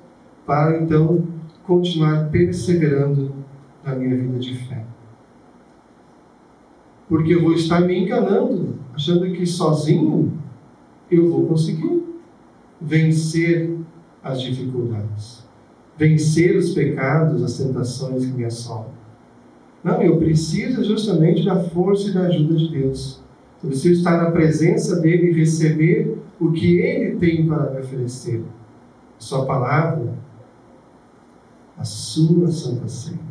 para 0.45 0.81
então 0.81 1.27
continuar 1.65 2.29
perseverando 2.29 3.33
na 3.83 3.95
minha 3.95 4.17
vida 4.17 4.39
de 4.39 4.55
fé. 4.55 4.83
Porque 7.09 7.33
eu 7.33 7.41
vou 7.41 7.53
estar 7.53 7.81
me 7.81 7.99
enganando, 7.99 8.75
achando 8.93 9.29
que 9.31 9.45
sozinho 9.45 10.31
eu 11.09 11.29
vou 11.29 11.47
conseguir 11.47 12.03
vencer 12.79 13.75
as 14.23 14.39
dificuldades, 14.41 15.43
vencer 15.97 16.55
os 16.55 16.69
pecados, 16.73 17.41
as 17.43 17.57
tentações 17.57 18.25
que 18.25 18.31
me 18.31 18.45
assolam. 18.45 18.91
Não, 19.83 20.01
eu 20.03 20.17
preciso 20.17 20.83
justamente 20.83 21.43
da 21.43 21.55
força 21.55 22.09
e 22.09 22.13
da 22.13 22.21
ajuda 22.27 22.55
de 22.55 22.69
Deus. 22.69 23.21
Eu 23.63 23.69
preciso 23.69 23.99
estar 23.99 24.21
na 24.21 24.31
presença 24.31 24.99
dele 24.99 25.31
e 25.31 25.33
receber 25.33 26.17
o 26.39 26.51
que 26.51 26.77
ele 26.77 27.17
tem 27.17 27.45
para 27.45 27.71
me 27.71 27.79
oferecer. 27.79 28.43
A 29.17 29.21
sua 29.21 29.45
palavra, 29.45 30.13
a 31.77 31.83
sua 31.83 32.49
santa 32.51 32.87
ceia. 32.87 33.28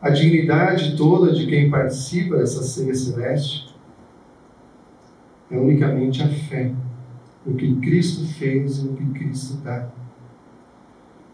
A 0.00 0.10
dignidade 0.10 0.96
toda 0.96 1.32
de 1.32 1.46
quem 1.46 1.70
participa 1.70 2.36
dessa 2.36 2.62
ceia 2.62 2.94
celeste 2.94 3.74
É 5.50 5.56
unicamente 5.56 6.22
a 6.22 6.28
fé 6.28 6.72
no 7.44 7.54
que 7.54 7.76
Cristo 7.76 8.26
fez 8.34 8.78
e 8.78 8.84
no 8.84 8.96
que 8.96 9.06
Cristo 9.18 9.58
dá. 9.62 9.88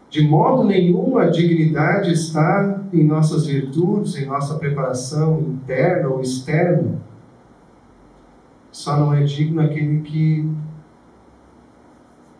De 0.09 0.21
modo 0.21 0.63
nenhum 0.63 1.17
a 1.17 1.25
dignidade 1.25 2.13
está 2.13 2.83
em 2.93 3.03
nossas 3.03 3.47
virtudes, 3.47 4.15
em 4.15 4.27
nossa 4.27 4.59
preparação 4.59 5.41
interna 5.41 6.07
ou 6.07 6.21
externa. 6.21 7.01
Só 8.71 8.97
não 8.97 9.13
é 9.13 9.23
digno 9.23 9.59
aquele 9.59 10.01
que 10.01 10.47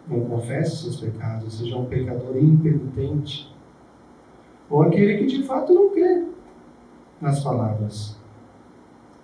não 0.07 0.21
confessa 0.21 0.73
os 0.73 0.81
seus 0.81 0.97
pecados, 0.97 1.57
seja, 1.57 1.75
um 1.77 1.85
pecador 1.85 2.37
impenitente, 2.37 3.52
ou 4.73 4.81
aquele 4.81 5.19
que 5.19 5.27
de 5.27 5.43
fato 5.43 5.71
não 5.71 5.91
crê 5.91 6.25
nas 7.21 7.43
palavras 7.43 8.17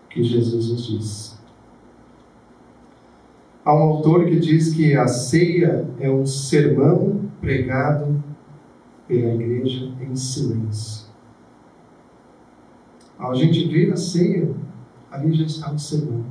que 0.07 0.23
Jesus 0.23 0.69
nos 0.69 0.85
diz. 0.85 1.39
Há 3.65 3.73
um 3.73 3.81
autor 3.81 4.25
que 4.25 4.39
diz 4.39 4.75
que 4.75 4.95
a 4.95 5.07
ceia 5.07 5.89
é 5.99 6.07
um 6.07 6.23
sermão 6.23 7.31
pregado 7.41 8.23
pela 9.07 9.33
igreja 9.33 9.91
em 9.99 10.15
silêncio. 10.15 11.07
Ao 13.17 13.33
gente 13.33 13.67
ver 13.69 13.91
a 13.91 13.97
ceia, 13.97 14.55
ali 15.09 15.33
já 15.33 15.45
está 15.45 15.71
o 15.71 15.79
sermão, 15.79 16.25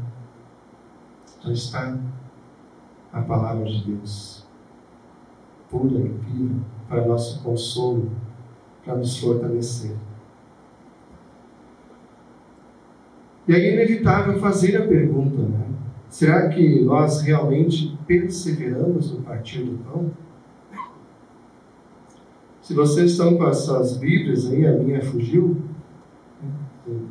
já 1.40 1.50
está 1.50 1.98
a 3.12 3.20
palavra 3.22 3.64
de 3.64 3.82
Deus, 3.84 4.46
pura 5.68 5.98
e 5.98 6.08
viva, 6.08 6.60
para 6.88 7.04
nosso 7.04 7.42
consolo, 7.42 8.12
para 8.88 8.96
nos 8.96 9.18
fortalecer. 9.18 9.94
E 13.46 13.52
é 13.52 13.74
inevitável 13.74 14.40
fazer 14.40 14.78
a 14.78 14.86
pergunta, 14.86 15.42
né? 15.42 15.66
Será 16.08 16.48
que 16.48 16.80
nós 16.80 17.20
realmente 17.20 17.98
perseveramos 18.06 19.12
no 19.12 19.20
partir 19.20 19.62
do 19.62 19.76
pão? 19.84 20.10
Se 22.62 22.72
vocês 22.72 23.10
estão 23.10 23.36
com 23.36 23.44
as 23.44 23.58
suas 23.58 23.98
Bíblias 23.98 24.50
aí, 24.50 24.66
a 24.66 24.72
minha 24.72 25.02
fugiu. 25.02 25.58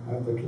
Aqui. 0.09 0.47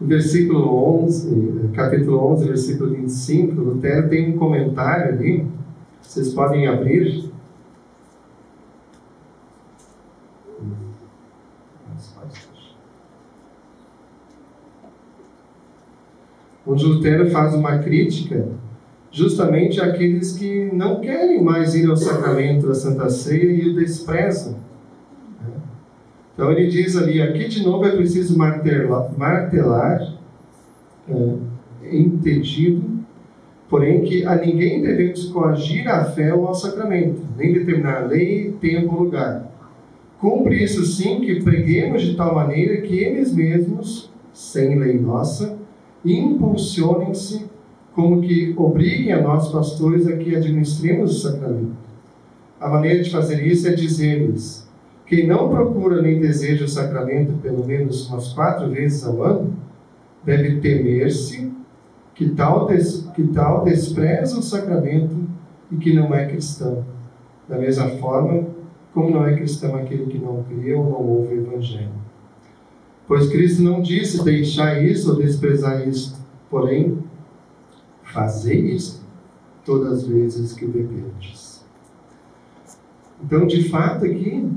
No 0.00 0.06
versículo 0.06 1.02
11, 1.02 1.70
capítulo 1.74 2.32
11, 2.32 2.46
versículo 2.46 2.94
25, 2.94 3.60
Lutero 3.60 4.08
tem 4.08 4.32
um 4.32 4.38
comentário 4.38 5.14
ali. 5.14 5.44
Vocês 6.00 6.32
podem 6.32 6.68
abrir. 6.68 7.27
Onde 16.68 16.84
Lutero 16.84 17.30
faz 17.30 17.54
uma 17.54 17.78
crítica 17.78 18.46
justamente 19.10 19.80
aqueles 19.80 20.32
que 20.36 20.70
não 20.70 21.00
querem 21.00 21.42
mais 21.42 21.74
ir 21.74 21.88
ao 21.88 21.96
sacramento 21.96 22.66
da 22.66 22.74
Santa 22.74 23.08
Ceia 23.08 23.50
e 23.50 23.70
o 23.70 23.74
desprezam. 23.74 24.56
Então 26.34 26.52
ele 26.52 26.68
diz 26.68 26.94
ali, 26.94 27.22
aqui 27.22 27.48
de 27.48 27.64
novo 27.64 27.86
é 27.86 27.96
preciso 27.96 28.36
martelar, 28.36 29.10
martelar 29.16 30.14
é, 31.08 31.34
entendido, 31.90 33.00
porém 33.68 34.02
que 34.02 34.24
a 34.26 34.36
ninguém 34.36 34.82
devemos 34.82 35.24
coagir 35.30 35.88
a 35.88 36.04
fé 36.04 36.34
ou 36.34 36.46
ao 36.46 36.54
sacramento, 36.54 37.22
nem 37.36 37.54
determinar 37.54 38.06
lei, 38.06 38.54
tempo 38.60 38.94
ou 38.94 39.04
lugar. 39.04 39.50
Cumpre 40.20 40.62
isso 40.62 40.84
sim 40.84 41.20
que 41.22 41.42
preguemos 41.42 42.02
de 42.02 42.14
tal 42.14 42.34
maneira 42.34 42.82
que 42.82 42.98
eles 42.98 43.34
mesmos, 43.34 44.12
sem 44.32 44.78
lei 44.78 44.98
nossa, 44.98 45.58
impulsionem-se 46.04 47.46
como 47.94 48.20
que 48.20 48.54
obriguem 48.56 49.12
a 49.12 49.20
nós, 49.20 49.50
pastores, 49.50 50.06
a 50.06 50.16
que 50.16 50.34
administremos 50.34 51.16
o 51.16 51.20
sacramento. 51.20 51.76
A 52.60 52.68
maneira 52.68 53.02
de 53.02 53.10
fazer 53.10 53.44
isso 53.46 53.66
é 53.66 53.72
dizer-lhes: 53.72 54.68
quem 55.06 55.26
não 55.26 55.48
procura 55.48 56.02
nem 56.02 56.20
deseja 56.20 56.64
o 56.64 56.68
sacramento 56.68 57.32
pelo 57.42 57.66
menos 57.66 58.08
umas 58.08 58.32
quatro 58.32 58.70
vezes 58.70 59.04
ao 59.04 59.22
ano, 59.22 59.54
deve 60.24 60.60
temer-se 60.60 61.50
que 62.14 62.30
tal, 62.30 62.66
des, 62.66 63.08
que 63.14 63.28
tal 63.28 63.64
despreza 63.64 64.38
o 64.38 64.42
sacramento 64.42 65.16
e 65.70 65.76
que 65.76 65.94
não 65.94 66.14
é 66.14 66.26
cristão. 66.26 66.84
Da 67.48 67.56
mesma 67.58 67.88
forma 67.90 68.46
como 68.92 69.10
não 69.10 69.26
é 69.26 69.34
cristão 69.34 69.76
aquele 69.76 70.06
que 70.06 70.18
não 70.18 70.42
crê 70.42 70.74
ou 70.74 70.84
não 70.84 71.00
ouve 71.00 71.34
o 71.34 71.40
Evangelho. 71.40 72.07
Pois 73.08 73.28
Cristo 73.28 73.62
não 73.62 73.80
disse 73.80 74.22
deixar 74.22 74.84
isso 74.84 75.10
ou 75.10 75.16
desprezar 75.16 75.88
isso, 75.88 76.16
porém, 76.48 76.98
Fazei 78.12 78.72
isso 78.72 79.06
todas 79.64 79.98
as 79.98 80.06
vezes 80.06 80.54
que 80.54 80.66
beberdes. 80.66 81.62
Então, 83.22 83.46
de 83.46 83.68
fato, 83.68 84.04
aqui 84.04 84.50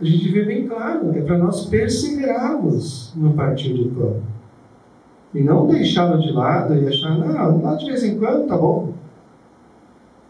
a 0.00 0.04
gente 0.04 0.28
vê 0.32 0.44
bem 0.44 0.66
claro, 0.66 1.12
é 1.16 1.20
para 1.22 1.38
nós 1.38 1.66
perseverarmos 1.66 3.12
no 3.14 3.32
partir 3.34 3.74
do 3.74 3.90
pão. 3.90 4.22
E 5.32 5.40
não 5.40 5.66
deixá-lo 5.66 6.20
de 6.20 6.32
lado 6.32 6.74
e 6.74 6.88
achar, 6.88 7.16
não, 7.16 7.62
lá 7.62 7.74
de 7.76 7.86
vez 7.86 8.02
em 8.02 8.18
quando 8.18 8.48
tá 8.48 8.56
bom. 8.56 8.92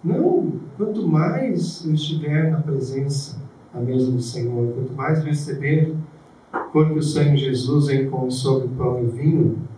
Não, 0.05 0.53
quanto 0.77 1.07
mais 1.07 1.85
eu 1.85 1.95
estiver 1.95 2.51
na 2.51 2.61
presença 2.61 3.41
da 3.73 3.81
mesa 3.81 4.11
do 4.11 4.21
Senhor, 4.21 4.73
quanto 4.75 4.93
mais 4.93 5.25
receber 5.25 5.95
corpo 6.73 6.99
e 6.99 7.03
sangue 7.03 7.37
de 7.37 7.45
Jesus 7.45 7.89
em 7.89 8.11
sobre 8.31 8.67
o 8.67 8.71
pão 8.71 9.01
e 9.01 9.07
o 9.07 9.11
vinho, 9.11 9.69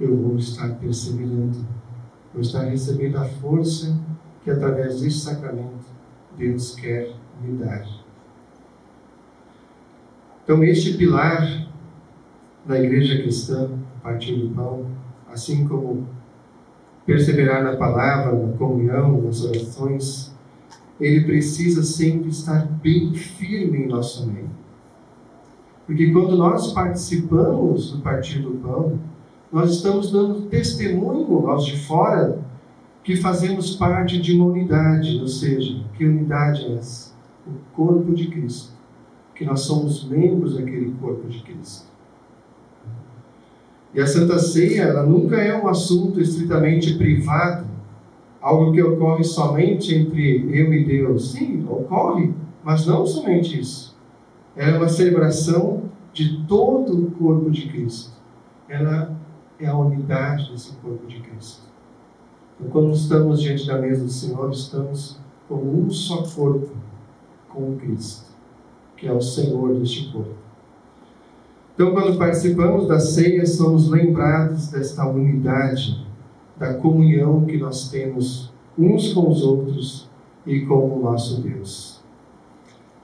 eu 0.00 0.16
vou 0.16 0.36
estar 0.36 0.68
perseverando, 0.76 1.66
vou 2.32 2.40
estar 2.40 2.64
recebendo 2.64 3.16
a 3.16 3.24
força 3.24 3.98
que 4.42 4.50
através 4.50 5.00
deste 5.00 5.20
sacramento 5.20 5.86
Deus 6.36 6.74
quer 6.74 7.14
me 7.42 7.58
dar. 7.58 7.86
Então, 10.44 10.62
este 10.64 10.96
pilar 10.96 11.68
da 12.64 12.80
igreja 12.80 13.20
cristã, 13.20 13.70
partir 14.02 14.36
do 14.36 14.54
pão, 14.54 14.86
assim 15.30 15.68
como 15.68 16.08
perseverar 17.04 17.62
na 17.62 17.76
palavra, 17.76 18.32
na 18.32 18.56
comunhão, 18.56 19.20
nas 19.22 19.44
orações, 19.44 20.34
ele 21.00 21.24
precisa 21.24 21.82
sempre 21.82 22.28
estar 22.30 22.66
bem 22.82 23.14
firme 23.14 23.84
em 23.84 23.88
nosso 23.88 24.26
meio. 24.26 24.50
Porque 25.88 26.12
quando 26.12 26.36
nós 26.36 26.70
participamos 26.74 27.94
do 27.94 28.02
partir 28.02 28.40
do 28.40 28.50
pão, 28.58 28.98
nós 29.50 29.70
estamos 29.70 30.12
dando 30.12 30.42
testemunho 30.42 31.24
nós 31.24 31.64
de 31.64 31.78
fora 31.78 32.38
que 33.02 33.16
fazemos 33.16 33.74
parte 33.74 34.20
de 34.20 34.36
uma 34.36 34.50
unidade, 34.50 35.18
ou 35.18 35.26
seja, 35.26 35.82
que 35.96 36.04
unidade 36.04 36.66
é 36.66 36.74
essa? 36.74 37.14
O 37.46 37.74
corpo 37.74 38.12
de 38.12 38.26
Cristo, 38.26 38.74
que 39.34 39.46
nós 39.46 39.60
somos 39.60 40.06
membros 40.06 40.56
daquele 40.56 40.94
corpo 41.00 41.26
de 41.26 41.42
Cristo. 41.42 41.88
E 43.94 44.00
a 44.02 44.06
Santa 44.06 44.38
Ceia, 44.38 44.82
ela 44.82 45.06
nunca 45.06 45.36
é 45.36 45.58
um 45.58 45.68
assunto 45.68 46.20
estritamente 46.20 46.98
privado, 46.98 47.66
algo 48.42 48.72
que 48.72 48.82
ocorre 48.82 49.24
somente 49.24 49.94
entre 49.94 50.44
eu 50.52 50.70
e 50.70 50.84
Deus. 50.84 51.32
Sim, 51.32 51.66
ocorre, 51.66 52.34
mas 52.62 52.84
não 52.84 53.06
somente 53.06 53.58
isso. 53.58 53.97
Ela 54.56 54.76
é 54.76 54.78
uma 54.78 54.88
celebração 54.88 55.84
de 56.12 56.44
todo 56.46 57.06
o 57.06 57.10
corpo 57.12 57.50
de 57.50 57.68
Cristo. 57.68 58.12
Ela 58.68 59.16
é 59.58 59.66
a 59.66 59.76
unidade 59.76 60.50
desse 60.50 60.72
corpo 60.76 61.06
de 61.06 61.20
Cristo. 61.20 61.62
Então, 62.58 62.70
quando 62.70 62.92
estamos 62.92 63.40
diante 63.40 63.66
da 63.66 63.78
mesa 63.78 64.04
do 64.04 64.10
Senhor, 64.10 64.50
estamos 64.50 65.20
como 65.48 65.80
um 65.80 65.90
só 65.90 66.22
corpo 66.22 66.70
com 67.48 67.76
Cristo, 67.76 68.32
que 68.96 69.06
é 69.06 69.12
o 69.12 69.20
Senhor 69.20 69.74
deste 69.78 70.12
corpo. 70.12 70.34
Então, 71.74 71.92
quando 71.92 72.18
participamos 72.18 72.88
da 72.88 72.98
ceia, 72.98 73.46
somos 73.46 73.88
lembrados 73.88 74.68
desta 74.68 75.08
unidade, 75.08 76.04
da 76.58 76.74
comunhão 76.74 77.44
que 77.44 77.56
nós 77.56 77.88
temos 77.88 78.52
uns 78.76 79.12
com 79.12 79.30
os 79.30 79.44
outros 79.44 80.10
e 80.44 80.62
com 80.62 80.98
o 80.98 81.02
nosso 81.02 81.40
Deus. 81.40 81.87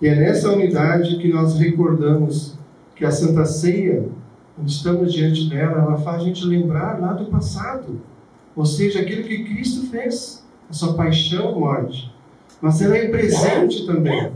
E 0.05 0.07
é 0.07 0.15
nessa 0.15 0.53
unidade 0.53 1.17
que 1.17 1.33
nós 1.33 1.59
recordamos 1.59 2.59
que 2.95 3.07
a 3.07 3.11
Santa 3.11 3.47
Ceia 3.47 4.07
quando 4.55 4.69
estamos 4.69 5.15
diante 5.15 5.49
dela, 5.49 5.79
ela 5.79 5.97
faz 5.97 6.21
a 6.21 6.25
gente 6.27 6.45
lembrar 6.45 7.01
lá 7.01 7.15
do 7.15 7.25
passado, 7.25 8.03
ou 8.55 8.67
seja, 8.67 9.01
aquilo 9.01 9.25
que 9.25 9.45
Cristo 9.45 9.87
fez, 9.87 10.45
a 10.69 10.75
sua 10.75 10.93
paixão 10.93 11.59
morte. 11.59 12.15
Mas 12.61 12.83
ela 12.83 12.99
é 12.99 13.09
presente 13.09 13.87
também. 13.87 14.31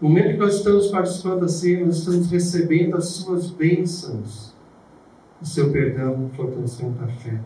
No 0.00 0.08
momento 0.08 0.30
que 0.30 0.38
nós 0.38 0.56
estamos 0.56 0.86
participando 0.86 1.40
da 1.40 1.48
ceia, 1.48 1.84
nós 1.84 1.98
estamos 1.98 2.30
recebendo 2.30 2.96
as 2.96 3.08
suas 3.08 3.50
bênçãos, 3.50 4.54
o 5.38 5.44
seu 5.44 5.70
perdão, 5.70 6.30
fortalecimento 6.34 6.98
da 6.98 7.08
fé, 7.08 7.38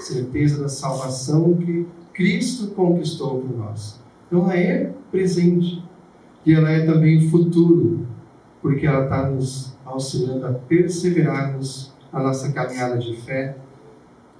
certeza 0.00 0.60
da 0.60 0.68
salvação 0.68 1.54
que 1.54 1.86
Cristo 2.12 2.66
conquistou 2.74 3.40
por 3.40 3.56
nós. 3.56 3.98
Então 4.26 4.42
ela 4.42 4.56
é 4.56 4.92
presente 5.10 5.82
e 6.44 6.54
ela 6.54 6.70
é 6.70 6.84
também 6.84 7.28
futuro, 7.28 8.06
porque 8.60 8.86
ela 8.86 9.04
está 9.04 9.28
nos 9.28 9.76
auxiliando 9.84 10.46
a 10.46 10.52
perseverarmos 10.52 11.92
a 12.12 12.22
nossa 12.22 12.52
caminhada 12.52 12.98
de 12.98 13.16
fé 13.16 13.56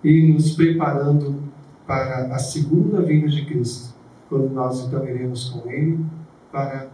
e 0.03 0.33
nos 0.33 0.55
preparando 0.55 1.43
para 1.87 2.35
a 2.35 2.39
segunda 2.39 3.03
vinda 3.03 3.29
de 3.29 3.45
Cristo, 3.45 3.95
quando 4.29 4.51
nós 4.51 4.85
então 4.85 5.07
iremos 5.07 5.51
com 5.51 5.71
Ele 5.71 6.05
para 6.51 6.89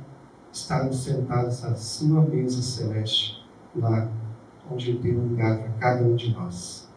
estarmos 0.53 1.05
sentados 1.05 1.65
à 1.65 1.75
sua 1.75 2.23
mesa 2.23 2.63
celeste, 2.63 3.45
lá 3.75 4.09
onde 4.71 4.91
Ele 4.91 4.99
tem 4.99 5.17
um 5.17 5.29
lugar 5.29 5.59
para 5.59 5.69
cada 5.79 6.03
um 6.05 6.15
de 6.15 6.33
nós. 6.33 6.89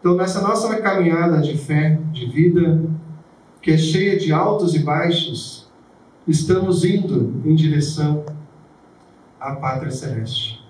Então, 0.00 0.14
nessa 0.14 0.40
nossa 0.40 0.80
caminhada 0.80 1.40
de 1.40 1.58
fé, 1.58 1.98
de 2.12 2.26
vida, 2.26 2.82
que 3.60 3.72
é 3.72 3.76
cheia 3.76 4.16
de 4.16 4.32
altos 4.32 4.74
e 4.74 4.80
baixos, 4.80 5.67
estamos 6.28 6.84
indo 6.84 7.40
em 7.42 7.54
direção 7.54 8.26
à 9.40 9.56
pátria 9.56 9.90
celeste, 9.90 10.62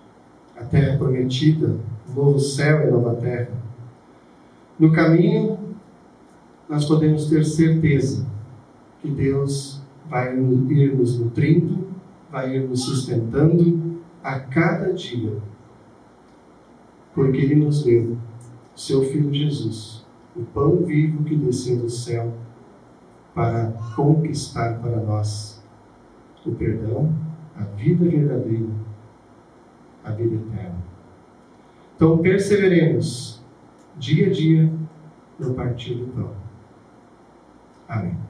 a 0.56 0.64
terra 0.64 0.96
prometida, 0.96 1.76
o 2.08 2.12
novo 2.14 2.38
céu 2.38 2.86
e 2.86 2.90
nova 2.90 3.16
terra. 3.16 3.50
No 4.78 4.92
caminho, 4.92 5.58
nós 6.68 6.84
podemos 6.84 7.26
ter 7.26 7.44
certeza 7.44 8.24
que 9.02 9.10
Deus 9.10 9.82
vai 10.08 10.36
ir 10.36 10.96
nos 10.96 11.18
nutrindo, 11.18 11.88
vai 12.30 12.56
ir 12.56 12.68
nos 12.68 12.84
sustentando 12.84 13.98
a 14.22 14.38
cada 14.38 14.92
dia, 14.92 15.38
porque 17.14 17.36
Ele 17.36 17.56
nos 17.56 17.82
deu 17.82 18.16
seu 18.76 19.02
Filho 19.02 19.34
Jesus, 19.34 20.06
o 20.36 20.42
pão 20.42 20.84
vivo 20.84 21.24
que 21.24 21.34
desceu 21.34 21.78
do 21.78 21.90
céu 21.90 22.32
para 23.38 23.72
conquistar 23.94 24.80
para 24.80 24.96
nós 24.96 25.62
o 26.44 26.50
perdão, 26.56 27.14
a 27.56 27.62
vida 27.62 28.04
verdadeira, 28.04 28.72
a 30.02 30.10
vida 30.10 30.34
eterna. 30.34 30.82
Então 31.94 32.18
perseveremos 32.18 33.40
dia 33.96 34.26
a 34.26 34.30
dia 34.30 34.72
no 35.38 35.54
partir 35.54 35.94
do 35.94 36.08
pão. 36.08 36.32
Amém. 37.88 38.27